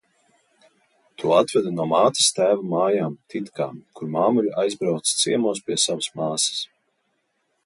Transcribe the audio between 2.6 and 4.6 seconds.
mājām "Titkām", kur māmuļa